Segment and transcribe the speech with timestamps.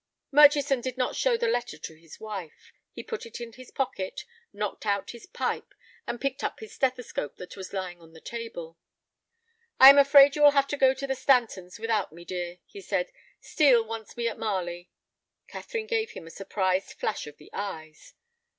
[0.31, 2.73] Murchison did not show the letter to his wife.
[2.91, 5.75] He put it in his pocket, knocked out his pipe,
[6.07, 8.79] and picked up his stethoscope that was lying on the table.
[9.79, 12.81] "I am afraid you will have to go to the Stantons' without me, dear," he
[12.81, 13.11] said;
[13.41, 14.89] "Steel wants me at Marley."
[15.47, 18.15] Catherine gave him a surprised flash of the eyes.